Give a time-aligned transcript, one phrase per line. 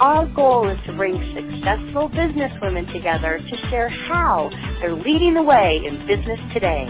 [0.00, 4.48] Our goal is to bring successful businesswomen together to share how
[4.80, 6.86] they're leading the way in business today.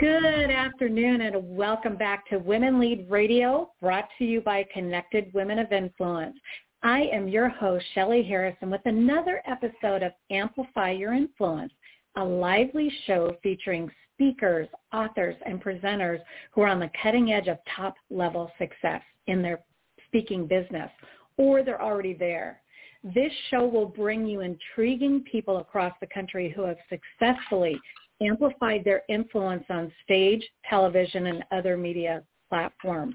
[0.00, 5.58] Good afternoon and welcome back to Women Lead Radio, brought to you by Connected Women
[5.58, 6.38] of Influence.
[6.82, 11.74] I am your host, Shelly Harrison, with another episode of Amplify Your Influence,
[12.16, 16.20] a lively show featuring speakers, authors, and presenters
[16.52, 19.60] who are on the cutting edge of top-level success in their
[20.12, 20.90] speaking business,
[21.38, 22.60] or they're already there.
[23.02, 27.80] This show will bring you intriguing people across the country who have successfully
[28.20, 33.14] amplified their influence on stage, television, and other media platforms.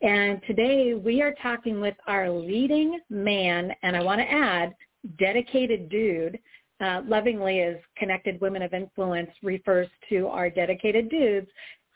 [0.00, 4.74] And today we are talking with our leading man, and I want to add,
[5.18, 6.38] dedicated dude,
[6.80, 11.46] uh, lovingly as Connected Women of Influence refers to our dedicated dudes,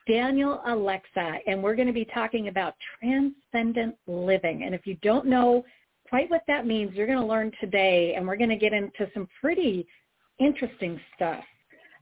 [0.06, 4.62] Daniel Olexa, and we're going to be talking about transcendent living.
[4.64, 5.64] And if you don't know
[6.08, 9.10] quite what that means, you're going to learn today, and we're going to get into
[9.12, 9.86] some pretty
[10.38, 11.42] interesting stuff.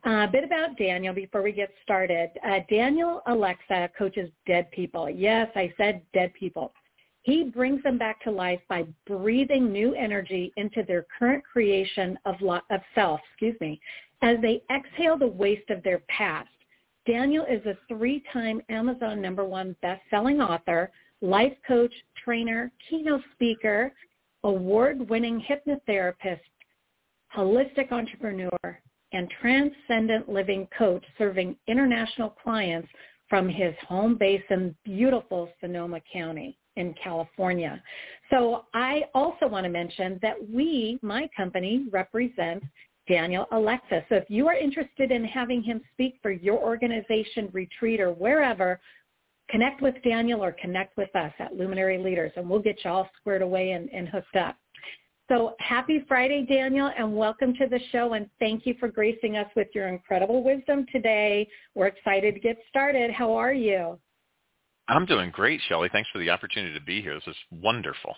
[0.07, 2.29] Uh, a bit about Daniel before we get started.
[2.47, 5.09] Uh, Daniel Olexa coaches dead people.
[5.09, 6.75] Yes, I said dead people.
[7.23, 12.35] He brings them back to life by breathing new energy into their current creation of,
[12.43, 13.81] lo- of self, excuse me,
[14.21, 16.51] as they exhale the waste of their past
[17.07, 21.93] Daniel is a three-time Amazon number one best-selling author, life coach,
[22.25, 23.93] trainer, keynote speaker,
[24.43, 26.41] award-winning hypnotherapist,
[27.37, 28.79] holistic entrepreneur,
[29.13, 32.89] and transcendent living coach serving international clients
[33.29, 37.83] from his home base in beautiful Sonoma County in California.
[38.31, 42.63] So I also want to mention that we, my company, represent
[43.09, 44.05] Daniel Olexa.
[44.09, 48.81] So if you are interested in having him speak for your organization, retreat, or wherever,
[49.51, 53.09] connect with Daniel or connect with us at Luminary Leaders, and we'll get you all
[53.21, 54.57] squared away and, and hooked up.
[55.29, 59.47] So happy Friday, Daniel, and welcome to the show, and thank you for gracing us
[59.57, 61.49] with your incredible wisdom today.
[61.75, 63.11] We're excited to get started.
[63.11, 63.99] How are you?
[64.89, 65.89] I'm doing great, Shelly.
[65.91, 67.15] Thanks for the opportunity to be here.
[67.15, 68.15] This is wonderful.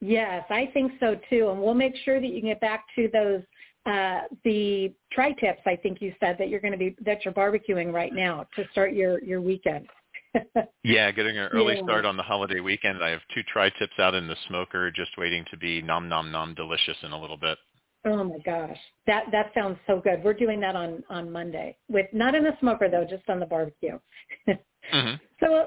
[0.00, 1.50] Yes, I think so too.
[1.50, 3.42] And we'll make sure that you can get back to those
[3.84, 7.92] uh, the tri-tips, I think you said that you're going to be that you're barbecuing
[7.92, 9.88] right now to start your your weekend.
[10.84, 11.82] yeah, getting an early yeah.
[11.82, 13.02] start on the holiday weekend.
[13.02, 16.54] I have two tri-tips out in the smoker, just waiting to be nom nom nom
[16.54, 17.58] delicious in a little bit.
[18.04, 20.22] Oh my gosh, that that sounds so good.
[20.22, 23.46] We're doing that on on Monday with not in the smoker though, just on the
[23.46, 23.98] barbecue.
[24.48, 25.14] mm-hmm.
[25.40, 25.66] So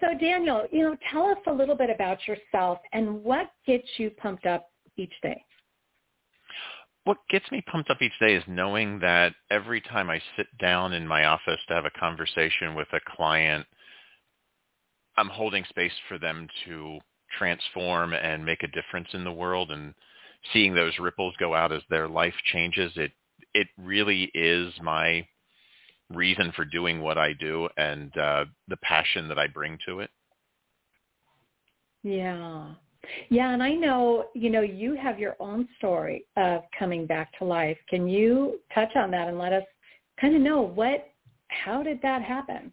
[0.00, 4.10] so Daniel, you know, tell us a little bit about yourself and what gets you
[4.10, 5.44] pumped up each day
[7.06, 10.92] what gets me pumped up each day is knowing that every time I sit down
[10.92, 13.64] in my office to have a conversation with a client,
[15.16, 16.98] I'm holding space for them to
[17.38, 19.94] transform and make a difference in the world and
[20.52, 22.90] seeing those ripples go out as their life changes.
[22.96, 23.12] It
[23.54, 25.24] it really is my
[26.10, 30.10] reason for doing what I do and uh, the passion that I bring to it.
[32.02, 32.74] Yeah.
[33.28, 37.44] Yeah, and I know, you know, you have your own story of coming back to
[37.44, 37.78] life.
[37.88, 39.64] Can you touch on that and let us
[40.20, 41.08] kind of know what
[41.48, 42.72] how did that happen?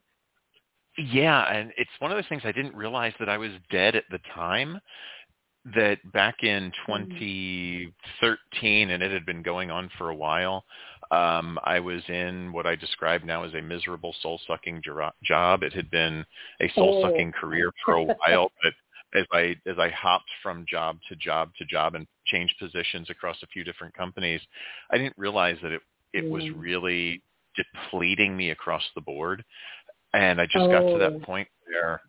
[0.97, 4.03] Yeah, and it's one of those things I didn't realize that I was dead at
[4.11, 4.79] the time
[5.75, 7.91] that back in 2013
[8.61, 8.91] mm-hmm.
[8.91, 10.65] and it had been going on for a while
[11.11, 14.81] um i was in what i describe now as a miserable soul sucking
[15.23, 16.25] job it had been
[16.61, 17.39] a soul sucking oh.
[17.39, 18.73] career for a while but
[19.13, 23.37] as I as I hopped from job to job to job and changed positions across
[23.43, 24.41] a few different companies,
[24.91, 25.81] I didn't realize that it
[26.13, 26.29] it mm.
[26.29, 27.21] was really
[27.55, 29.43] depleting me across the board.
[30.13, 30.71] And I just oh.
[30.71, 31.25] got to that oh.
[31.25, 32.01] point where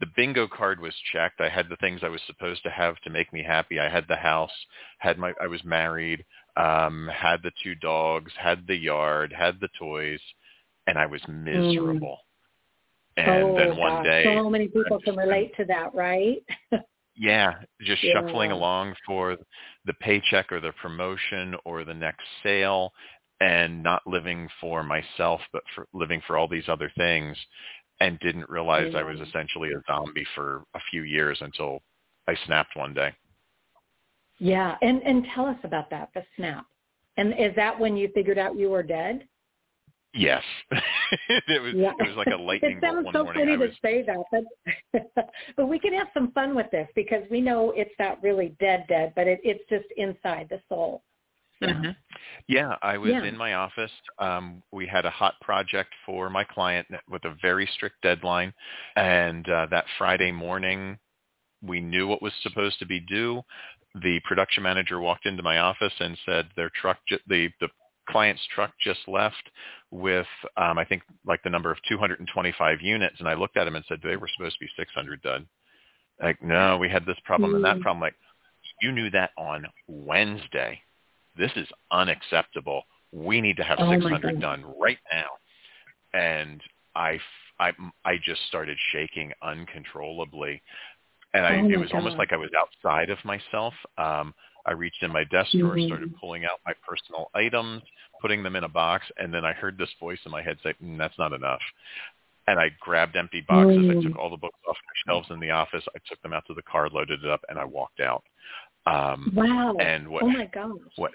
[0.00, 1.40] the bingo card was checked.
[1.40, 3.78] I had the things I was supposed to have to make me happy.
[3.78, 4.50] I had the house,
[4.98, 6.24] had my I was married,
[6.56, 10.20] um, had the two dogs, had the yard, had the toys,
[10.86, 11.44] and I was mm.
[11.44, 12.18] miserable.
[12.20, 12.31] Mm.
[13.16, 14.04] And oh, then one gosh.
[14.04, 16.42] day, so many people can relate to that, right?
[17.16, 18.14] yeah, just yeah.
[18.14, 19.36] shuffling along for
[19.84, 22.92] the paycheck or the promotion or the next sale,
[23.40, 27.36] and not living for myself, but for living for all these other things,
[28.00, 29.00] and didn't realize yeah.
[29.00, 31.80] I was essentially a zombie for a few years until
[32.28, 33.12] I snapped one day.
[34.38, 36.66] Yeah, and and tell us about that, the snap.
[37.16, 39.28] And is that when you figured out you were dead?
[40.14, 41.72] Yes, it was.
[41.74, 41.92] Yeah.
[41.98, 43.46] It was like a lightning bolt one so morning.
[43.46, 43.70] funny was...
[43.70, 45.26] to say that, but
[45.56, 48.84] but we can have some fun with this because we know it's not really dead,
[48.88, 51.02] dead, but it, it's just inside the soul.
[51.60, 51.68] Yeah.
[51.68, 51.90] Mm-hmm.
[52.48, 53.24] Yeah, I was yeah.
[53.24, 53.90] in my office.
[54.18, 58.52] Um, we had a hot project for my client with a very strict deadline,
[58.96, 60.98] and uh, that Friday morning,
[61.62, 63.42] we knew what was supposed to be due.
[64.02, 66.98] The production manager walked into my office and said their truck,
[67.28, 67.68] the the
[68.08, 69.50] client's truck just left
[69.90, 70.26] with
[70.56, 73.84] um, I think like the number of 225 units, and I looked at him and
[73.88, 75.46] said they were supposed to be 600 done.
[76.22, 77.82] Like no, we had this problem and that mm.
[77.82, 78.00] problem.
[78.00, 78.14] Like
[78.80, 80.80] you knew that on Wednesday.
[81.36, 82.82] This is unacceptable.
[83.12, 85.28] We need to have oh 600 done right now.
[86.14, 86.60] And
[86.94, 87.18] I,
[87.58, 87.72] I,
[88.04, 90.62] I just started shaking uncontrollably,
[91.32, 91.98] and I, oh it was God.
[91.98, 93.72] almost like I was outside of myself.
[93.96, 94.34] Um,
[94.66, 95.86] I reached in my desk drawer, mm-hmm.
[95.86, 97.82] started pulling out my personal items,
[98.20, 100.74] putting them in a box, and then I heard this voice in my head say,
[100.82, 101.60] mm, "That's not enough."
[102.46, 103.78] And I grabbed empty boxes.
[103.78, 103.98] Mm.
[103.98, 105.84] I took all the books off my shelves in the office.
[105.94, 108.24] I took them out to the car, loaded it up, and I walked out.
[108.86, 109.74] Um, wow!
[109.80, 110.22] And what?
[110.22, 110.70] Oh my gosh!
[110.96, 111.12] What?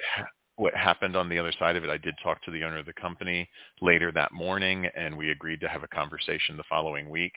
[0.58, 1.90] What happened on the other side of it?
[1.90, 3.48] I did talk to the owner of the company
[3.80, 7.34] later that morning, and we agreed to have a conversation the following week.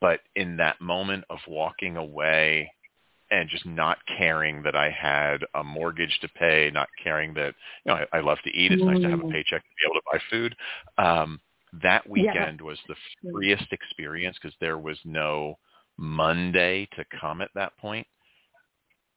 [0.00, 2.70] But in that moment of walking away
[3.32, 7.92] and just not caring that I had a mortgage to pay, not caring that you
[7.92, 8.70] know I, I love to eat.
[8.70, 8.92] It's mm.
[8.92, 9.32] nice to have a mm.
[9.32, 10.54] paycheck to be able to buy food.
[10.98, 11.40] Um,
[11.82, 12.66] that weekend yeah.
[12.66, 12.94] was the
[13.32, 15.58] freest experience because there was no
[15.96, 18.06] Monday to come at that point.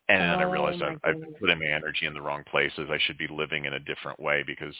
[0.07, 2.89] And then oh, I realized I, I I've putting my energy in the wrong places.
[2.89, 4.75] I should be living in a different way because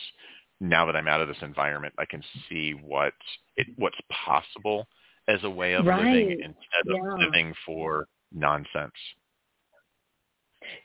[0.62, 3.14] now that I'm out of this environment, I can see what
[3.58, 4.88] it, what's possible
[5.28, 6.06] as a way of right.
[6.06, 7.14] living instead yeah.
[7.14, 8.94] of living for nonsense.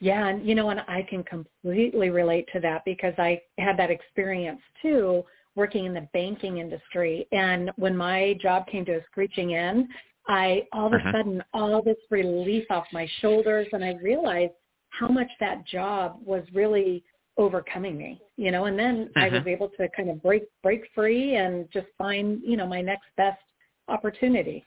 [0.01, 3.91] Yeah, and you know, and I can completely relate to that because I had that
[3.91, 5.25] experience too
[5.57, 7.27] working in the banking industry.
[7.33, 9.89] And when my job came to a screeching end,
[10.29, 11.13] I all of a Mhm.
[11.13, 14.53] sudden all this relief off my shoulders and I realized
[14.91, 17.03] how much that job was really
[17.37, 19.49] overcoming me, you know, and then I was Mhm.
[19.49, 23.43] able to kind of break break free and just find, you know, my next best
[23.89, 24.65] opportunity.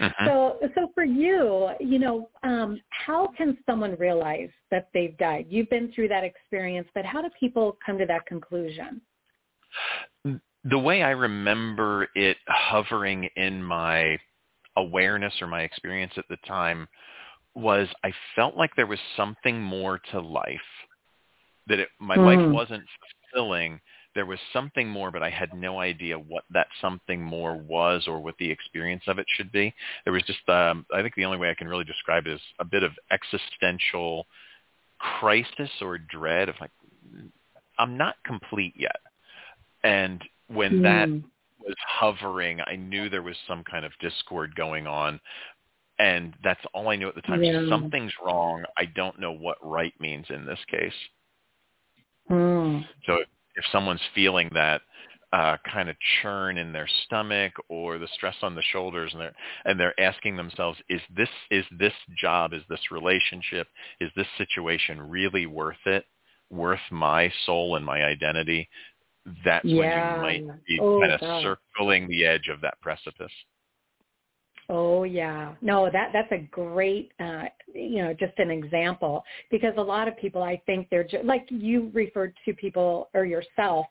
[0.00, 0.24] Mhm.
[0.24, 5.46] So, so for you, you know, um, how can someone realize that they've died?
[5.48, 9.00] You've been through that experience, but how do people come to that conclusion?
[10.64, 14.18] The way I remember it hovering in my
[14.76, 16.88] awareness or my experience at the time
[17.54, 20.60] was I felt like there was something more to life.
[21.66, 22.24] That it, my Hmm.
[22.24, 22.84] life wasn't
[23.32, 23.80] fulfilling,
[24.18, 28.18] there was something more, but I had no idea what that something more was or
[28.18, 29.72] what the experience of it should be.
[30.02, 32.40] There was just, um, I think the only way I can really describe it is
[32.58, 34.26] a bit of existential
[34.98, 36.72] crisis or dread of like,
[37.78, 38.96] I'm not complete yet.
[39.84, 41.22] And when that Mm.
[41.60, 45.20] was hovering, I knew there was some kind of discord going on.
[46.00, 47.44] And that's all I knew at the time.
[47.44, 47.68] Yeah.
[47.68, 48.64] Something's wrong.
[48.76, 51.08] I don't know what right means in this case.
[52.28, 52.84] Mm.
[53.06, 53.22] So
[53.58, 54.80] if someone's feeling that
[55.32, 59.34] uh, kind of churn in their stomach or the stress on the shoulders and they're
[59.66, 63.66] and they're asking themselves is this is this job is this relationship
[64.00, 66.06] is this situation really worth it
[66.50, 68.66] worth my soul and my identity
[69.44, 69.78] that's Yeah.
[69.78, 71.42] when you might be Oh, kind of God.
[71.76, 73.32] circling the edge of that precipice
[74.70, 75.54] Oh yeah.
[75.62, 77.44] No, that that's a great uh
[77.74, 81.46] you know, just an example because a lot of people I think they're just like
[81.48, 83.86] you referred to people or yourself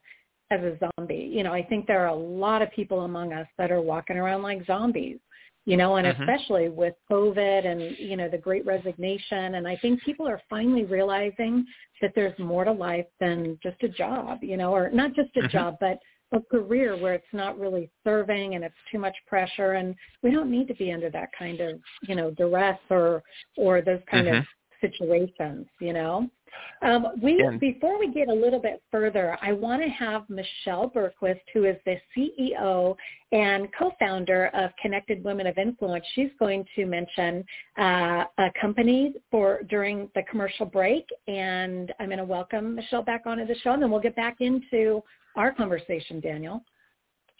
[0.51, 1.29] as a zombie.
[1.33, 4.17] You know, I think there are a lot of people among us that are walking
[4.17, 5.17] around like zombies.
[5.65, 6.19] You know, and Mhm.
[6.19, 10.85] especially with COVID and you know the great resignation and I think people are finally
[10.85, 11.65] realizing
[12.01, 15.41] that there's more to life than just a job, you know, or not just a
[15.41, 15.51] Mhm.
[15.51, 15.97] job, but
[16.33, 20.51] a career where it's not really serving and it's too much pressure and we don't
[20.51, 23.23] need to be under that kind of you know duress or
[23.55, 24.43] or those kind of mm-hmm.
[24.81, 26.29] Situations you know
[26.81, 31.39] um, we before we get a little bit further i want to have michelle bergquist
[31.53, 32.95] who is the ceo
[33.31, 37.43] and co-founder of connected women of influence she's going to mention
[37.79, 43.23] uh, a company for during the commercial break and i'm going to welcome michelle back
[43.25, 45.03] onto the show and then we'll get back into
[45.37, 46.63] our conversation, Daniel.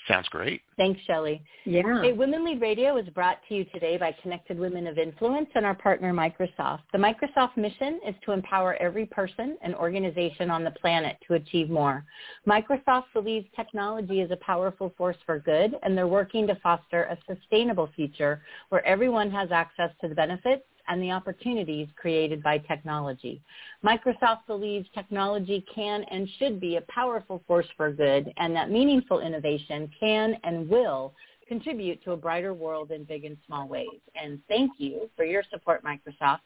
[0.07, 1.41] Sounds great Thanks, Shelly.
[1.65, 2.01] Yeah.
[2.03, 5.65] Hey, Women Lead Radio is brought to you today by Connected Women of Influence and
[5.65, 6.81] our partner Microsoft.
[6.93, 11.71] The Microsoft mission is to empower every person and organization on the planet to achieve
[11.71, 12.05] more.
[12.47, 17.17] Microsoft believes technology is a powerful force for good, and they're working to foster a
[17.27, 23.41] sustainable future where everyone has access to the benefits and the opportunities created by technology.
[23.83, 29.19] Microsoft believes technology can and should be a powerful force for good and that meaningful
[29.19, 31.13] innovation can and will
[31.47, 34.01] contribute to a brighter world in big and small ways.
[34.21, 36.39] And thank you for your support, Microsoft.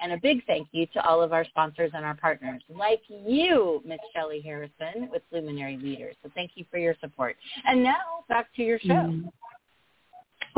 [0.00, 3.82] And a big thank you to all of our sponsors and our partners, like you,
[3.84, 3.98] Ms.
[4.14, 6.16] Shelly Harrison with Luminary Leaders.
[6.22, 7.36] So thank you for your support.
[7.66, 8.88] And now back to your show.
[8.88, 9.28] Mm-hmm.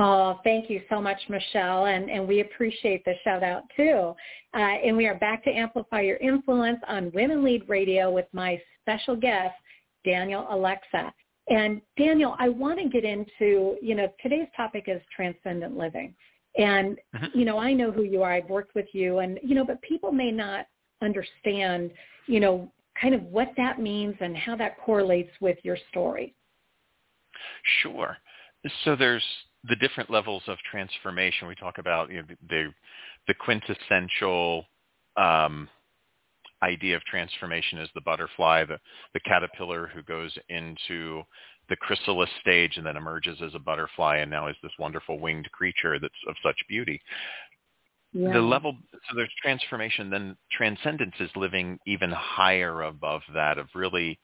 [0.02, 4.14] Oh, thank you so much, Michelle, and, and we appreciate the shout out too.
[4.54, 8.58] Uh, and we are back to amplify your influence on Women Lead Radio with my
[8.80, 9.54] special guest,
[10.02, 11.12] Daniel Olexa.
[11.48, 16.14] And Daniel, I want to get into, you know, today's topic is transcendent living.
[16.56, 17.38] And, mm-hmm.
[17.38, 18.32] you know, I know who you are.
[18.32, 20.64] I've worked with you and, you know, but people may not
[21.02, 21.90] understand,
[22.26, 26.34] you know, kind of what that means and how that correlates with your story.
[27.82, 28.16] Sure.
[28.84, 29.24] So there's
[29.68, 31.48] the different levels of transformation.
[31.48, 32.72] We talk about, you know, the,
[33.28, 34.64] the quintessential
[35.16, 35.68] um,
[36.62, 38.78] idea of transformation is the butterfly, the,
[39.14, 41.22] the caterpillar who goes into
[41.68, 45.50] the chrysalis stage and then emerges as a butterfly and now is this wonderful winged
[45.52, 47.00] creature that's of such beauty.
[48.12, 48.32] Yeah.
[48.32, 54.18] The level, so there's transformation, then transcendence is living even higher above that of really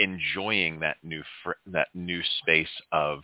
[0.00, 1.22] enjoying that new,
[1.66, 3.20] that new space of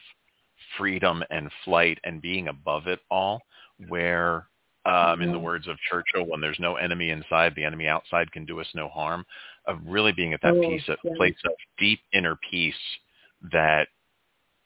[0.78, 3.42] freedom and flight and being above it all
[3.88, 4.48] where
[4.86, 8.44] um, in the words of Churchill, when there's no enemy inside, the enemy outside can
[8.44, 9.24] do us no harm,
[9.66, 11.12] of really being at that oh, peace, a yeah.
[11.16, 12.74] place of deep inner peace
[13.50, 13.88] that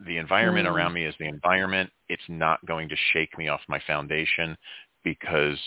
[0.05, 0.73] the environment mm.
[0.73, 1.91] around me is the environment.
[2.09, 4.57] It's not going to shake me off my foundation
[5.05, 5.59] because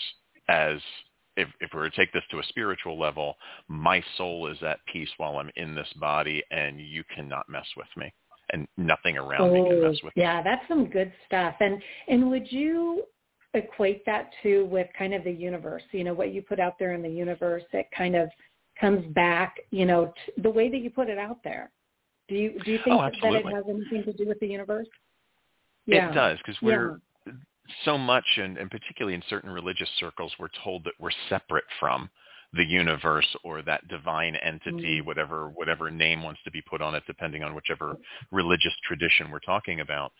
[0.48, 0.78] as
[1.36, 3.36] if, if we were to take this to a spiritual level,
[3.68, 7.88] my soul is at peace while I'm in this body and you cannot mess with
[7.96, 8.12] me
[8.52, 10.42] and nothing around oh, me can mess oh, with yeah, me.
[10.44, 11.54] That's some good stuff.
[11.60, 13.04] And and would you
[13.54, 16.94] equate that to with kind of the universe, you know, what you put out there
[16.94, 18.28] in the universe, it kind of
[18.80, 21.70] comes back, you know, t- the way that you put it out there.
[22.28, 24.88] Do you do you think oh, that it has anything to do with the universe?
[25.86, 26.10] Yeah.
[26.10, 27.32] It does because we're yeah.
[27.84, 32.08] so much, and, and particularly in certain religious circles, we're told that we're separate from
[32.54, 35.06] the universe or that divine entity, mm-hmm.
[35.06, 37.96] whatever whatever name wants to be put on it, depending on whichever
[38.30, 40.12] religious tradition we're talking about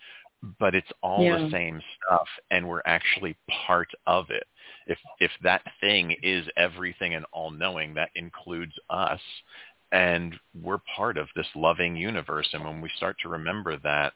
[0.58, 1.38] but it's all yeah.
[1.38, 3.36] the same stuff and we're actually
[3.66, 4.44] part of it.
[4.86, 9.20] If if that thing is everything and all knowing, that includes us
[9.92, 14.14] and we're part of this loving universe and when we start to remember that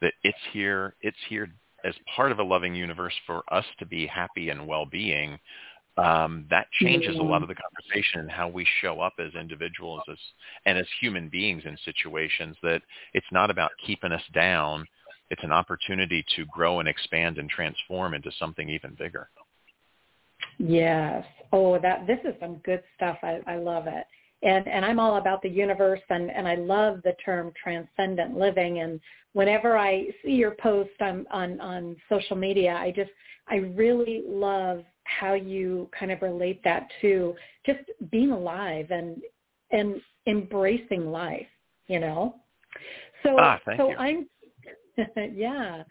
[0.00, 1.48] that it's here it's here
[1.84, 5.38] as part of a loving universe for us to be happy and well-being
[5.96, 10.02] um, that changes a lot of the conversation and how we show up as individuals
[10.10, 10.18] as,
[10.66, 12.82] and as human beings in situations that
[13.14, 14.86] it's not about keeping us down
[15.30, 19.28] it's an opportunity to grow and expand and transform into something even bigger.
[20.58, 21.24] Yes.
[21.52, 23.18] Oh, that this is some good stuff.
[23.22, 24.06] I, I love it.
[24.46, 28.78] And and I'm all about the universe and, and I love the term transcendent living
[28.80, 29.00] and
[29.36, 33.10] whenever I see your post on, on, on social media, I just
[33.48, 37.34] I really love how you kind of relate that to
[37.66, 39.20] just being alive and
[39.72, 41.46] and embracing life,
[41.86, 42.36] you know.
[43.22, 43.96] So ah, so you.
[43.96, 44.26] I'm
[45.34, 45.82] yeah.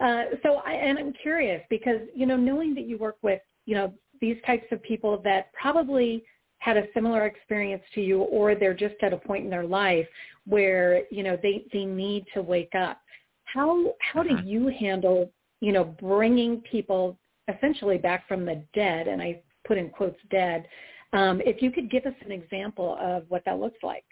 [0.00, 3.74] Uh, so I, and I'm curious because, you know, knowing that you work with, you
[3.74, 6.24] know, these types of people that probably
[6.64, 10.06] had a similar experience to you or they're just at a point in their life
[10.46, 12.98] where, you know, they, they need to wake up.
[13.44, 14.46] How, how do mm-hmm.
[14.46, 15.30] you handle,
[15.60, 17.18] you know, bringing people
[17.54, 20.66] essentially back from the dead, and I put in quotes dead,
[21.12, 24.04] um, if you could give us an example of what that looks like.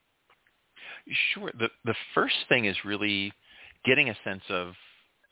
[1.33, 1.51] Sure.
[1.59, 3.33] The the first thing is really
[3.87, 4.75] getting a sense of,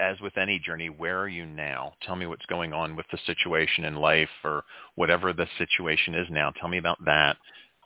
[0.00, 1.92] as with any journey, where are you now?
[2.02, 4.64] Tell me what's going on with the situation in life or
[4.94, 6.50] whatever the situation is now.
[6.58, 7.36] Tell me about that.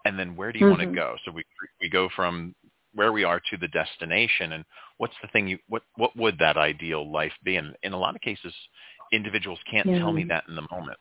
[0.04, 0.80] And then where do you mm-hmm.
[0.80, 1.16] want to go?
[1.24, 1.42] So we
[1.80, 2.54] we go from
[2.94, 4.64] where we are to the destination and
[4.98, 7.56] what's the thing you what what would that ideal life be?
[7.56, 8.54] And in a lot of cases
[9.12, 9.98] individuals can't yeah.
[9.98, 10.98] tell me that in the moment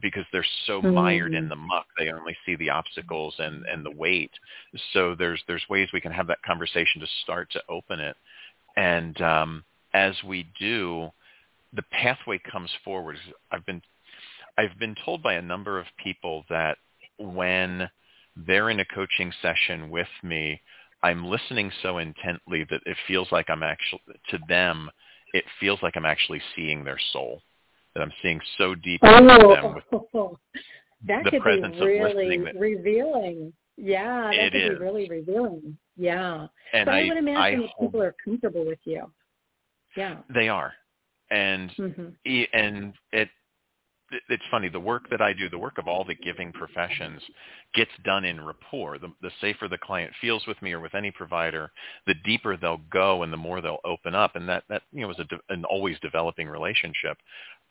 [0.00, 0.94] because they're so mm-hmm.
[0.94, 4.30] mired in the muck they only see the obstacles and and the weight
[4.92, 8.16] so there's there's ways we can have that conversation to start to open it
[8.76, 9.64] and um,
[9.98, 11.08] as we do,
[11.72, 13.16] the pathway comes forward.
[13.50, 13.82] I've been
[14.56, 16.78] I've been told by a number of people that
[17.18, 17.88] when
[18.36, 20.60] they're in a coaching session with me,
[21.02, 24.90] I'm listening so intently that it feels like I'm actually to them.
[25.32, 27.42] It feels like I'm actually seeing their soul.
[27.94, 29.16] That I'm seeing so deep oh.
[29.18, 30.30] into oh, them with
[31.06, 32.44] that the could presence be really of listening.
[32.44, 33.52] That, revealing.
[33.76, 34.78] Yeah, that it could is.
[34.78, 35.76] be really revealing.
[35.96, 36.46] Yeah.
[36.72, 39.10] And but I, I would imagine I that people are comfortable with you.
[39.96, 40.16] Yeah.
[40.32, 40.72] They are.
[41.30, 42.08] And mm-hmm.
[42.54, 43.28] and it
[44.28, 47.20] it's funny the work that I do, the work of all the giving professions,
[47.74, 48.98] gets done in rapport.
[48.98, 51.70] The, the safer the client feels with me or with any provider,
[52.06, 55.10] the deeper they'll go and the more they'll open up, and that that you know
[55.10, 57.18] is a, an always developing relationship.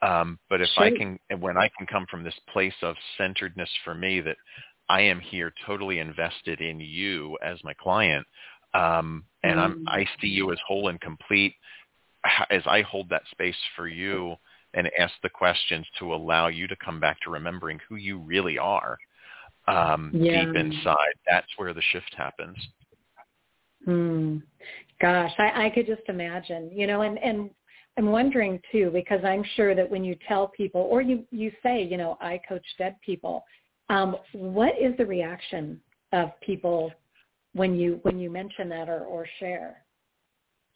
[0.02, 0.86] Um, but if sure.
[0.86, 4.38] I can, when I can come from this place of centeredness for me, that
[4.90, 8.26] I am here totally invested in you as my client,
[8.74, 9.60] um, and.
[9.60, 11.56] I'm I see you as whole and complete.
[12.50, 14.36] As I hold that space for you
[14.74, 18.58] and ask the questions to allow you to come back to remembering who you really
[18.58, 18.98] are
[19.68, 20.46] um, yeah.
[20.46, 21.14] deep inside.
[21.30, 22.58] That's where the shift happens.
[23.86, 24.38] Hmm.
[25.00, 27.50] Gosh, I, I could just imagine, you know, and, and
[27.98, 31.84] I'm wondering too, because I'm sure that when you tell people or you, you say,
[31.84, 33.44] you know, I coach dead people,
[33.90, 35.80] um, what is the reaction
[36.14, 36.92] of people
[37.54, 39.84] when you, when you mention that or, or share?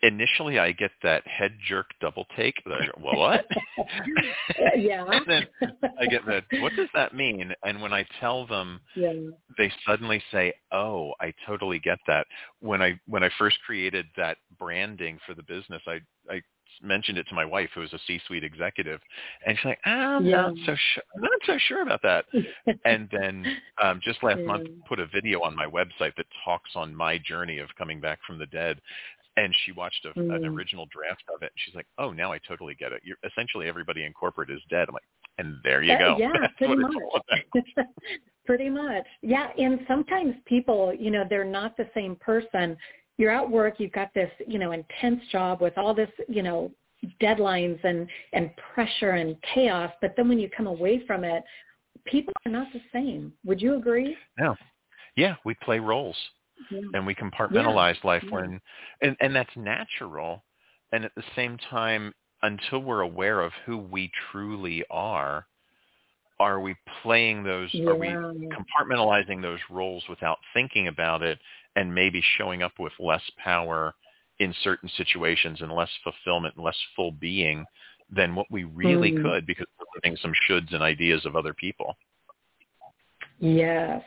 [0.03, 2.55] Initially I get that head jerk double take.
[2.65, 3.45] well, what?
[4.75, 5.05] yeah.
[5.11, 5.47] and then
[5.99, 6.43] I get that.
[6.61, 7.53] What does that mean?
[7.63, 9.13] And when I tell them, yeah.
[9.57, 12.25] they suddenly say, "Oh, I totally get that."
[12.59, 16.41] When I when I first created that branding for the business, I I
[16.81, 19.01] mentioned it to my wife, who is a C-suite executive,
[19.45, 20.41] and she's like, "I'm yeah.
[20.41, 21.03] not so sure.
[21.15, 22.25] I'm not so sure about that."
[22.85, 23.45] and then
[23.81, 24.45] um, just last yeah.
[24.45, 28.19] month, put a video on my website that talks on my journey of coming back
[28.25, 28.81] from the dead,
[29.37, 30.35] and she watched a, mm.
[30.35, 31.51] an original draft of it.
[31.51, 33.01] And she's like, "Oh, now I totally get it.
[33.03, 35.03] You're essentially everybody in corporate is dead." I'm like,
[35.37, 36.93] "And there you go." Uh, yeah, That's pretty much.
[38.45, 39.05] pretty much.
[39.21, 42.77] Yeah, and sometimes people, you know, they're not the same person.
[43.17, 46.71] You're at work, you've got this, you know, intense job with all this, you know,
[47.21, 51.43] deadlines and and pressure and chaos, but then when you come away from it,
[52.05, 53.33] people are not the same.
[53.45, 54.15] Would you agree?
[54.39, 54.55] No.
[55.15, 56.15] Yeah, we play roles
[56.69, 56.79] yeah.
[56.93, 58.07] and we compartmentalize yeah.
[58.07, 58.31] life yeah.
[58.31, 58.61] when
[59.01, 60.43] and and that's natural
[60.91, 62.13] and at the same time
[62.43, 65.45] until we're aware of who we truly are
[66.39, 71.39] are we playing those are we compartmentalizing those roles without thinking about it
[71.75, 73.93] and maybe showing up with less power
[74.39, 77.63] in certain situations and less fulfillment and less full being
[78.13, 79.21] than what we really mm.
[79.21, 81.95] could because we're living some shoulds and ideas of other people
[83.39, 84.01] yes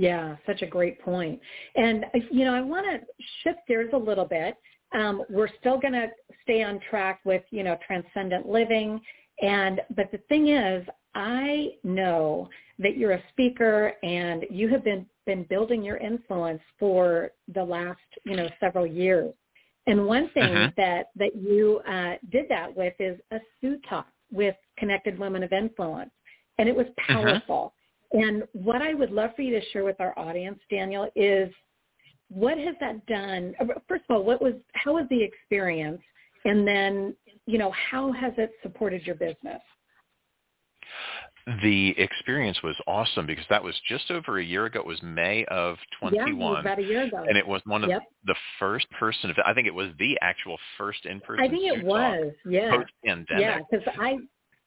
[0.00, 1.38] yeah, such a great point.
[1.76, 3.00] And, you know, I want to
[3.42, 4.56] shift gears a little bit.
[4.94, 6.06] Um, we're still going to
[6.42, 8.98] stay on track with, you know, transcendent living.
[9.42, 15.04] And, but the thing is, I know that you're a speaker and you have been,
[15.26, 19.34] been building your influence for the last, you know, several years.
[19.86, 20.70] And one thing uh-huh.
[20.78, 25.52] that, that you uh, did that with is a Sue talk with Connected Women of
[25.52, 26.10] Influence.
[26.56, 27.74] And it was powerful.
[27.74, 27.79] Uh-huh.
[28.12, 31.52] And what I would love for you to share with our audience, Daniel, is
[32.28, 33.54] what has that done?
[33.88, 36.00] First of all, what was how was the experience,
[36.44, 37.14] and then
[37.46, 39.60] you know how has it supported your business?
[41.62, 44.80] The experience was awesome because that was just over a year ago.
[44.80, 46.38] It was May of 21.
[46.38, 47.24] Yeah, about a year ago.
[47.26, 48.02] And it was one of yep.
[48.26, 52.32] the first person, I think it was the actual first in-person I think it was,
[52.44, 52.76] yeah.
[52.76, 53.40] Post-pandemic.
[53.40, 54.18] Yeah, because I,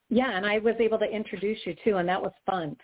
[0.10, 2.76] yeah, and I was able to introduce you too, and that was fun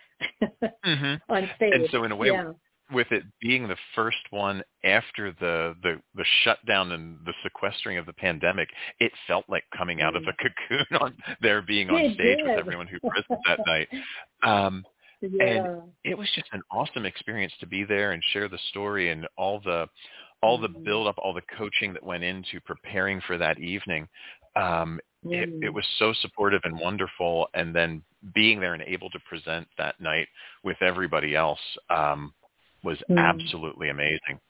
[0.84, 1.14] mm-hmm.
[1.32, 1.72] on stage.
[1.74, 2.52] And so in a way, yeah.
[2.92, 8.06] with it being the first one after the, the the shutdown and the sequestering of
[8.06, 12.14] the pandemic, it felt like coming out of a cocoon on there being on it
[12.14, 12.46] stage did.
[12.46, 13.88] with everyone who present that night.
[14.42, 14.86] Um,
[15.20, 15.44] yeah.
[15.44, 19.28] and it was just an awesome experience to be there and share the story and
[19.36, 19.86] all the
[20.42, 20.84] all the Mm-hmm.
[20.84, 24.08] build up, all the coaching that went into preparing for that evening.
[24.56, 25.64] Um, it, Mm.
[25.64, 27.48] it was so supportive and wonderful.
[27.54, 28.02] And then
[28.34, 30.28] being there and able to present that night
[30.62, 32.32] with everybody else um,
[32.82, 33.18] was Mm.
[33.18, 34.40] absolutely amazing.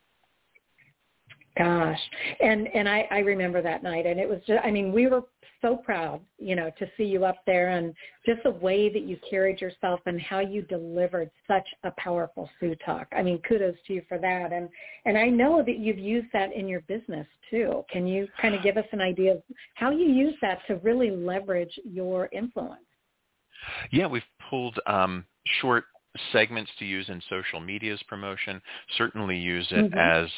[1.58, 2.00] Gosh,
[2.40, 5.22] and and I, I remember that night, and it was just I mean we were
[5.60, 7.92] so proud, you know, to see you up there, and
[8.24, 12.74] just the way that you carried yourself and how you delivered such a powerful Sue
[12.86, 13.08] talk.
[13.12, 14.68] I mean, kudos to you for that, and
[15.06, 17.84] and I know that you've used that in your business too.
[17.90, 19.42] Can you kind of give us an idea of
[19.74, 22.80] how you use that to really leverage your influence?
[23.90, 25.26] Yeah, we've pulled um,
[25.60, 25.84] short
[26.32, 28.60] segments to use in social media's promotion.
[28.96, 29.96] Certainly use it Mhm.
[29.96, 30.30] as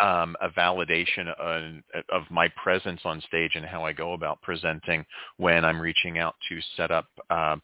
[0.00, 5.04] um, a validation of, of my presence on stage and how I go about presenting
[5.36, 7.60] when I'm reaching out to set up um,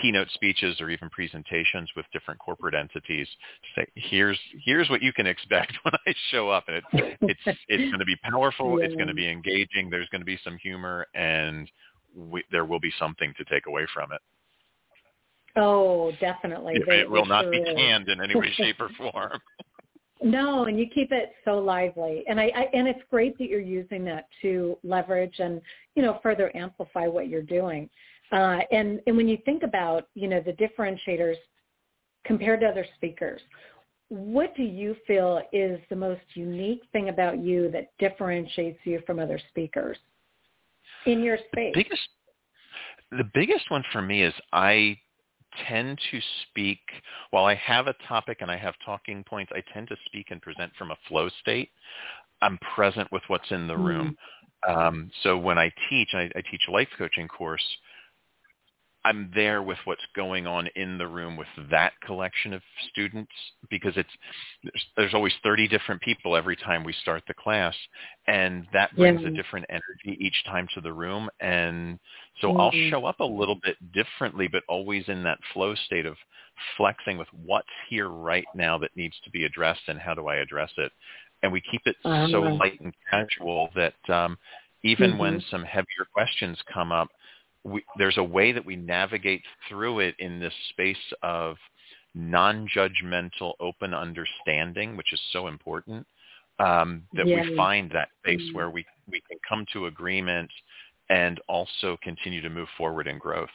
[0.00, 3.28] keynote speeches or even presentations with different corporate entities.
[3.76, 7.90] Say, here's here's what you can expect when I show up, and it's it's it's
[7.90, 8.78] going to be powerful.
[8.78, 8.86] Yeah.
[8.86, 9.90] It's going to be engaging.
[9.90, 11.70] There's going to be some humor, and
[12.16, 14.20] we, there will be something to take away from it.
[15.56, 16.74] Oh, definitely.
[16.76, 17.76] It, it will not sure be is.
[17.76, 19.40] canned in any way, shape, or form.
[20.22, 23.60] No, and you keep it so lively, and I, I and it's great that you're
[23.60, 25.60] using that to leverage and
[25.94, 27.88] you know further amplify what you're doing.
[28.30, 31.36] Uh, and, and when you think about, you know, the differentiators
[32.24, 33.40] compared to other speakers,
[34.08, 39.18] what do you feel is the most unique thing about you that differentiates you from
[39.18, 39.96] other speakers
[41.06, 41.72] in your space?
[41.74, 42.08] Biggest,
[43.10, 44.98] the biggest one for me is I
[45.66, 46.80] tend to speak,
[47.30, 50.40] while I have a topic and I have talking points, I tend to speak and
[50.42, 51.70] present from a flow state.
[52.40, 54.16] I'm present with what's in the room.
[54.68, 57.64] Um, so when I teach, I, I teach a life coaching course,
[59.04, 63.30] I'm there with what's going on in the room with that collection of students
[63.70, 64.08] because it's
[64.62, 67.74] there's, there's always 30 different people every time we start the class
[68.26, 69.28] and that brings yeah.
[69.28, 71.98] a different energy each time to the room and
[72.40, 72.60] so mm-hmm.
[72.60, 76.16] I'll show up a little bit differently but always in that flow state of
[76.76, 80.36] flexing with what's here right now that needs to be addressed and how do I
[80.36, 80.90] address it
[81.42, 84.36] and we keep it so light and casual that um
[84.84, 85.20] even mm-hmm.
[85.20, 87.08] when some heavier questions come up
[87.64, 91.56] we, there's a way that we navigate through it in this space of
[92.14, 96.06] non-judgmental, open understanding, which is so important.
[96.60, 97.42] Um, that yeah.
[97.42, 98.56] we find that space mm-hmm.
[98.56, 100.50] where we we can come to agreement
[101.08, 103.48] and also continue to move forward in growth.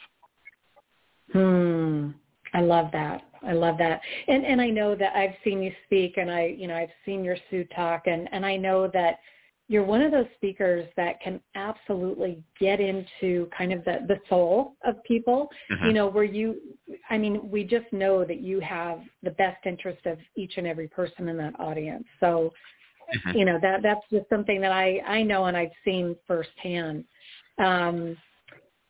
[1.32, 2.10] Hmm.
[2.54, 3.22] I love that.
[3.42, 4.00] I love that.
[4.28, 7.24] And and I know that I've seen you speak and I, you know, I've seen
[7.24, 9.18] your Sue talk and and I know that
[9.66, 14.74] you're one of those speakers that can absolutely get into kind of the, the soul
[14.84, 15.86] of people, mm-hmm.
[15.86, 16.60] you know, where you,
[17.08, 20.88] I mean, we just know that you have the best interest of each and every
[20.88, 22.04] person in that audience.
[22.20, 22.52] So,
[23.14, 23.38] mm-hmm.
[23.38, 27.04] you know, that, that's just something that I, I know and I've seen firsthand.
[27.58, 28.18] Um,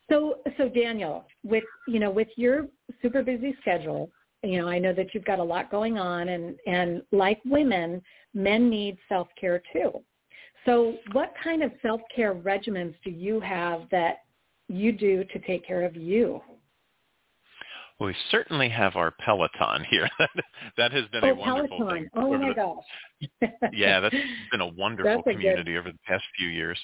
[0.09, 2.67] so, so Daniel, with, you know, with your
[3.01, 4.09] super busy schedule,
[4.43, 8.01] you know, I know that you've got a lot going on and, and like women,
[8.33, 10.03] men need self-care too.
[10.65, 14.23] So what kind of self-care regimens do you have that
[14.67, 16.41] you do to take care of you?
[17.99, 20.09] Well, we certainly have our Peloton here.
[20.77, 21.97] that has been oh, a wonderful Peloton.
[21.97, 22.09] thing.
[22.15, 23.51] Oh my the, gosh.
[23.73, 24.15] yeah, that's
[24.51, 25.79] been a wonderful a community good...
[25.79, 26.77] over the past few years.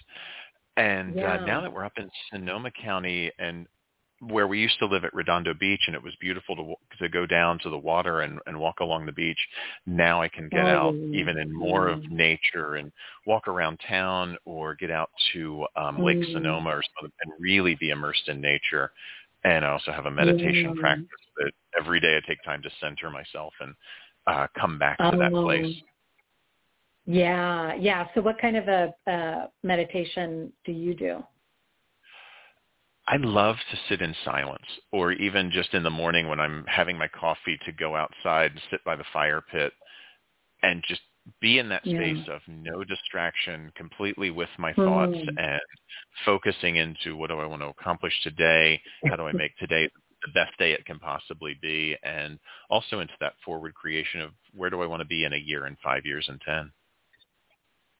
[0.77, 1.33] And yeah.
[1.33, 3.67] uh, now that we're up in Sonoma County and
[4.21, 7.25] where we used to live at Redondo Beach, and it was beautiful to to go
[7.25, 9.39] down to the water and, and walk along the beach.
[9.85, 12.91] Now I can get oh, out even in more of nature and
[13.25, 16.33] walk around town, or get out to um, Lake mm.
[16.33, 18.91] Sonoma or something, and really be immersed in nature.
[19.43, 20.79] And I also have a meditation mm.
[20.79, 21.07] practice
[21.37, 23.73] that every day I take time to center myself and
[24.27, 25.17] uh, come back to oh.
[25.17, 25.75] that place.
[27.07, 28.05] Yeah, yeah.
[28.13, 31.23] So what kind of a uh, meditation do you do?
[33.07, 36.97] I love to sit in silence or even just in the morning when I'm having
[36.97, 39.73] my coffee to go outside and sit by the fire pit
[40.63, 41.01] and just
[41.39, 42.33] be in that space yeah.
[42.33, 45.27] of no distraction, completely with my thoughts mm.
[45.37, 45.61] and
[46.25, 48.81] focusing into what do I want to accomplish today?
[49.05, 49.89] How do I make today
[50.25, 51.95] the best day it can possibly be?
[52.03, 55.37] And also into that forward creation of where do I want to be in a
[55.37, 56.71] year and five years and 10?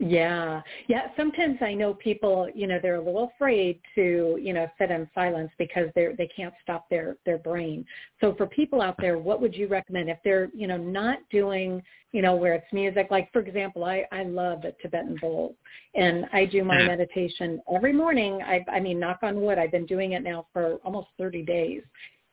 [0.02, 0.64] Yeah.
[0.88, 1.10] Yeah.
[1.16, 5.08] Sometimes I know people, you know, they're a little afraid to, you know, sit in
[5.14, 7.86] silence because they're, they can't stop their, their brain.
[8.20, 11.84] So for people out there, what would you recommend if they're, you know, not doing,
[12.14, 13.10] you know, where it's music?
[13.12, 15.54] Like, for example, I, I love the Tibetan bowls
[15.94, 16.88] and I do my mm-hmm.
[16.88, 18.42] meditation every morning.
[18.42, 21.84] I, I mean, knock on wood, I've been doing it now for almost 30 days.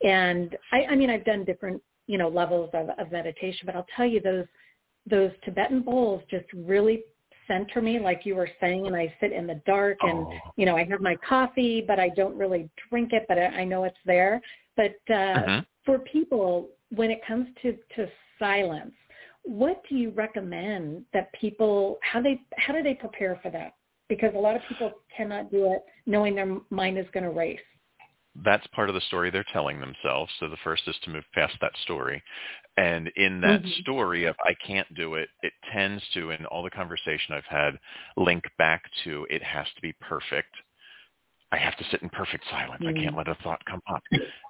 [0.03, 3.87] And I, I mean, I've done different, you know, levels of, of meditation, but I'll
[3.95, 4.47] tell you those,
[5.11, 7.03] those Tibetan bowls just really
[7.49, 10.33] center me like you were saying and I sit in the dark and oh.
[10.57, 13.65] you know I have my coffee but I don't really drink it but I, I
[13.65, 14.41] know it's there
[14.77, 15.59] but uh mm-hmm.
[15.85, 18.09] for people when it comes to to
[18.39, 18.95] silence
[19.43, 23.75] what do you recommend that people how they how do they prepare for that
[24.09, 27.59] because a lot of people cannot do it knowing their mind is going to race
[28.45, 30.31] that's part of the story they're telling themselves.
[30.39, 32.23] So the first is to move past that story.
[32.77, 33.81] And in that mm-hmm.
[33.81, 37.79] story of I can't do it, it tends to, in all the conversation I've had,
[38.17, 40.55] link back to it has to be perfect.
[41.51, 42.83] I have to sit in perfect silence.
[42.83, 42.99] Mm-hmm.
[42.99, 44.03] I can't let a thought come up.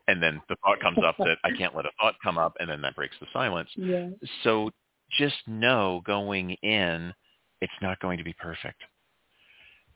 [0.09, 2.69] And then the thought comes up that I can't let a thought come up, and
[2.69, 3.69] then that breaks the silence.
[3.77, 4.09] Yeah.
[4.43, 4.71] So
[5.19, 7.15] just know going in,
[7.61, 8.83] it's not going to be perfect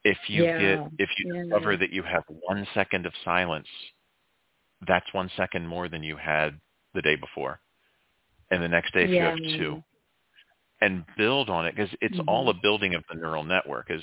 [0.04, 0.58] if you yeah.
[0.58, 1.42] get if you yeah.
[1.42, 3.68] discover that you have one second of silence
[4.86, 6.58] that's one second more than you had
[6.94, 7.60] the day before
[8.50, 9.34] and the next day if yeah.
[9.34, 9.82] you have two
[10.80, 12.28] and build on it because it's mm-hmm.
[12.28, 14.02] all a building of the neural network is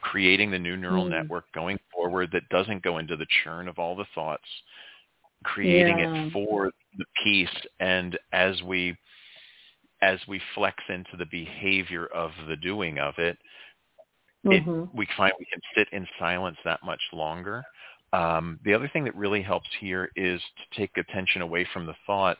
[0.00, 1.12] creating the new neural mm-hmm.
[1.12, 4.44] network going forward that doesn't go into the churn of all the thoughts
[5.44, 7.48] creating it for the piece
[7.80, 8.96] and as we
[10.02, 13.36] as we flex into the behavior of the doing of it
[14.44, 14.82] mm-hmm.
[14.82, 17.64] it, we find we can sit in silence that much longer.
[18.12, 21.94] Um, the other thing that really helps here is to take attention away from the
[22.06, 22.38] thought,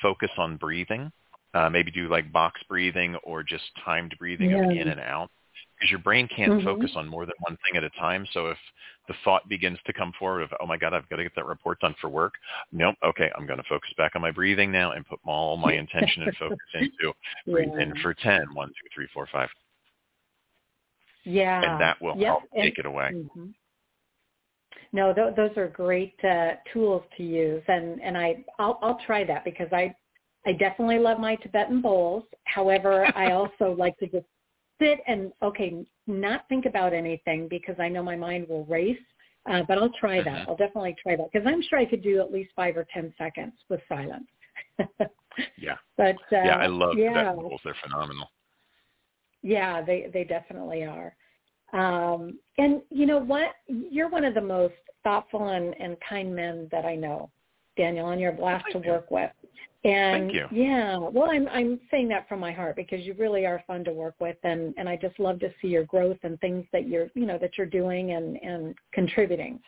[0.00, 1.10] focus on breathing.
[1.54, 4.64] Uh, maybe do like box breathing or just timed breathing Yeah.
[4.64, 5.30] of in and out
[5.74, 6.64] because your brain can't Mhm.
[6.64, 8.26] focus on more than one thing at a time.
[8.26, 8.58] So if
[9.06, 11.46] the thought begins to come forward of, oh my God, I've got to get that
[11.46, 12.34] report done for work.
[12.72, 12.96] Nope.
[13.02, 13.30] Okay.
[13.34, 16.36] I'm going to focus back on my breathing now and put all my intention and
[16.36, 17.14] focus into
[17.46, 19.48] breathe in for 10, 1, 2, 3, 4, 5.
[21.28, 21.72] Yeah.
[21.72, 22.26] And that will Yep.
[22.26, 23.10] help And- take it away.
[23.12, 23.54] Mhm.
[24.92, 29.22] No, th- those are great uh, tools to use, and and I I'll, I'll try
[29.24, 29.94] that because I
[30.46, 32.24] I definitely love my Tibetan bowls.
[32.44, 34.26] However, I also like to just
[34.80, 38.98] sit and okay, not think about anything because I know my mind will race.
[39.46, 40.46] Uh, but I'll try that.
[40.46, 40.48] Mhm.
[40.48, 43.12] I'll definitely try that because I'm sure I could do at least five or ten
[43.18, 44.28] seconds with silence.
[45.56, 45.76] Yeah.
[45.96, 46.56] but uh, yeah.
[46.56, 47.60] I love yeah, Tibetan bowls.
[47.62, 48.28] They're phenomenal.
[49.42, 51.14] Yeah, they they definitely are.
[51.72, 53.52] Um, and you know what?
[53.66, 54.74] You're one of the most
[55.04, 57.30] thoughtful and, and kind men that I know,
[57.76, 58.94] Daniel, and you're a blast Thank to you.
[58.94, 59.30] work with.
[59.84, 60.46] And Thank you.
[60.50, 63.92] yeah, well, I'm I'm saying that from my heart because you really are fun to
[63.92, 67.08] work with, and and I just love to see your growth and things that you're
[67.14, 69.60] you know that you're doing and and contributing.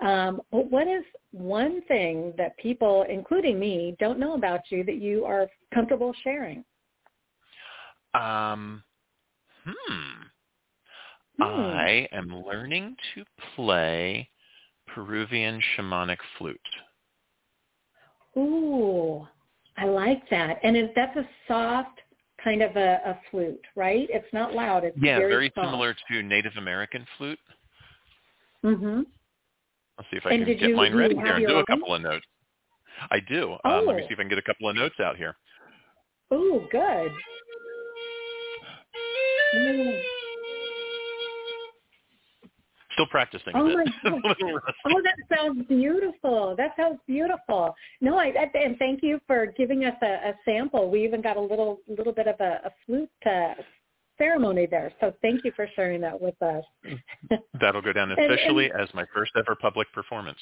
[0.00, 4.96] Um, but what is one thing that people, including me, don't know about you that
[4.96, 6.64] you are comfortable sharing?
[8.14, 8.82] Um,
[9.64, 10.22] hmm.
[11.38, 11.42] Hmm.
[11.42, 13.24] I am learning to
[13.56, 14.28] play
[14.86, 16.60] Peruvian shamanic flute.
[18.36, 19.26] Ooh,
[19.76, 20.58] I like that.
[20.62, 22.00] And that's a soft
[22.42, 24.06] kind of a, a flute, right?
[24.10, 24.84] It's not loud.
[24.84, 27.38] It's Yeah, very, very similar to Native American flute.
[28.64, 29.02] Mm-hmm.
[29.98, 31.64] Let's see if I And can get you- mine ready here and do a own?
[31.66, 32.26] couple of notes.
[33.10, 33.56] I do.
[33.64, 34.06] Um, let me Oh.
[34.06, 35.34] see if I can get a couple of notes out here.
[36.32, 37.12] Ooh, good.
[42.92, 43.84] Still practicing Oh my.
[44.04, 44.12] God.
[44.12, 44.72] A little rusty.
[44.86, 46.54] Oh, that sounds beautiful.
[46.56, 47.74] That sounds beautiful.
[48.00, 50.90] No, I, I and thank you for giving us a, a sample.
[50.90, 53.54] We even got a little little bit of a, a flute uh,
[54.16, 54.92] ceremony there.
[55.00, 56.62] So thank you for sharing that with us.
[57.60, 60.38] That'll go down And- and- officially as my first ever public performance.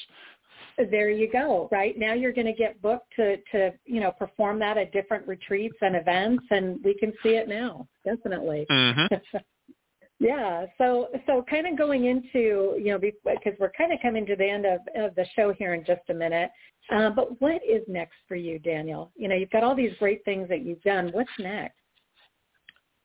[0.91, 1.99] There you go right?
[1.99, 5.77] Now you're going to get booked to to you know perform that at different retreats
[5.81, 8.67] and events and we can see it now definitely.
[8.71, 9.07] Hmm
[10.19, 14.37] yeah so so kind of going into you know because we're kind of coming to
[14.37, 16.51] the end of, of the show here in just a minute.
[16.91, 19.11] Uh, but what is next for you daniel?
[19.17, 21.11] You know you've got all these great things that you've done.
[21.13, 21.77] What's next?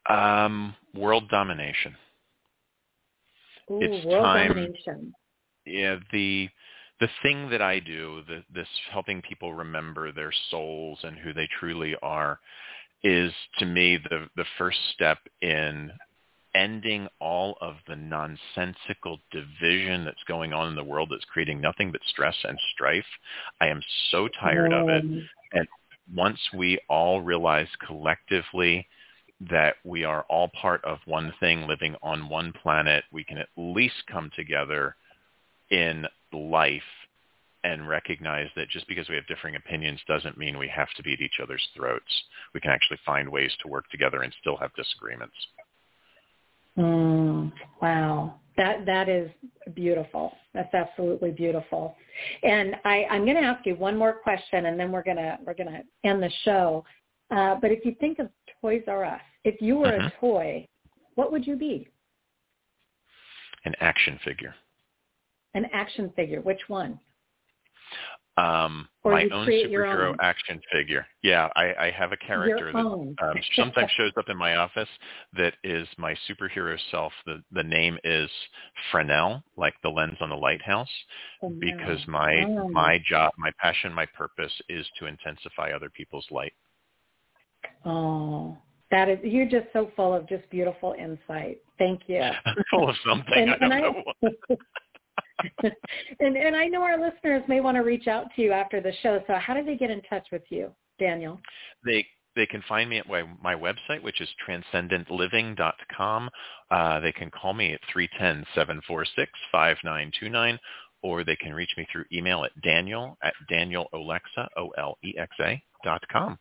[0.09, 1.95] Um, world domination.
[3.69, 4.47] Ooh, It's world time.
[4.49, 5.13] domination.
[5.65, 6.49] Yeah the
[6.99, 11.47] the thing that i do the, this helping people remember their souls and who they
[11.59, 12.39] truly are
[13.03, 15.91] is to me the the first step in
[16.57, 21.91] ending all of the nonsensical division that's going on in the world that's creating nothing
[21.91, 23.05] but stress and strife.
[23.61, 23.81] I am
[24.11, 25.03] so tired of it.
[25.53, 25.67] And
[26.13, 28.87] once we all realize collectively
[29.51, 33.49] that we are all part of one thing living on one planet, we can at
[33.55, 34.95] least come together
[35.69, 36.81] in life
[37.63, 41.13] and recognize that just because we have differing opinions doesn't mean we have to be
[41.13, 42.23] at each other's throats.
[42.53, 45.35] We can actually find ways to work together and still have disagreements.
[46.77, 47.51] Mm,
[47.81, 48.35] wow.
[48.55, 49.29] That that is
[49.75, 50.33] beautiful.
[50.53, 51.95] That's absolutely beautiful.
[52.43, 55.53] And I, I'm going to ask you one more question, and then we're gonna we're
[55.53, 56.83] gonna end the show.
[57.29, 58.29] Uh, but if you think of
[58.61, 60.67] Toys R Us, if you were a toy,
[61.15, 61.87] what would you be?
[63.65, 64.55] An action figure.
[65.57, 66.39] An action figure.
[66.41, 66.99] Which one?
[68.37, 70.17] Um, my you own superhero own.
[70.21, 71.03] action figure.
[71.23, 73.15] Yeah, I, I have a character that um,
[73.55, 74.87] sometimes shows up in my office
[75.33, 77.11] that is my superhero self.
[77.25, 78.29] The the name is
[78.91, 80.87] Fresnel, like the lens on the lighthouse,
[81.59, 82.69] because my Oh.
[82.69, 86.53] my job, my passion, my purpose is to intensify other people's light.
[87.85, 88.55] Oh,
[88.91, 91.57] that is you're just so full of just beautiful insight.
[91.79, 92.21] Thank you.
[92.71, 93.33] Full of something.
[93.33, 94.55] And- I don't and I-.
[96.19, 98.93] and and I know our listeners may want to reach out to you after the
[99.03, 99.23] show.
[99.27, 101.39] So how do they get in touch with you, Daniel?
[101.85, 102.05] They
[102.37, 106.29] they can find me at my, my website, which is transcendentliving.com.
[106.69, 107.81] Uh, they can call me at
[109.55, 110.59] 310-746-5929,
[111.01, 116.37] or they can reach me through email at daniel at danielolexa, O-L-E-X-A, dot com.